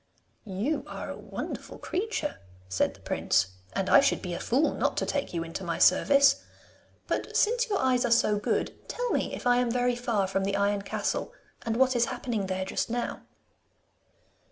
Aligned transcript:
'You 0.45 0.83
are 0.87 1.11
a 1.11 1.15
wonderful 1.15 1.77
creature,' 1.77 2.39
said 2.67 2.95
the 2.95 3.01
prince, 3.01 3.49
'and 3.73 3.87
I 3.87 3.99
should 3.99 4.23
be 4.23 4.33
a 4.33 4.39
fool 4.39 4.73
not 4.73 4.97
to 4.97 5.05
take 5.05 5.31
you 5.31 5.43
into 5.43 5.63
my 5.63 5.77
service. 5.77 6.43
But 7.05 7.37
since 7.37 7.69
your 7.69 7.77
eyes 7.77 8.03
are 8.03 8.09
so 8.09 8.39
good, 8.39 8.73
tell 8.89 9.11
me 9.11 9.31
if 9.35 9.45
I 9.45 9.57
am 9.57 9.69
very 9.69 9.95
far 9.95 10.25
from 10.25 10.43
the 10.43 10.55
Iron 10.55 10.81
Castle, 10.81 11.31
and 11.61 11.77
what 11.77 11.95
is 11.95 12.05
happening 12.05 12.47
there 12.47 12.65
just 12.65 12.89
now. 12.89 13.21